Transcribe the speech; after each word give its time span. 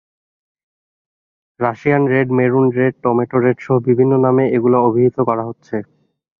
Russian 1.59 2.03
red, 2.07 2.27
maroon 2.37 2.65
red, 2.77 2.93
tomato 3.03 3.37
রেডসহ 3.39 3.75
বিভিন্ন 3.87 4.13
নামে 4.25 4.43
এগুলো 4.57 4.77
অভিহিত 4.87 5.17
করা 5.29 5.43
হচ্ছে। 5.49 5.75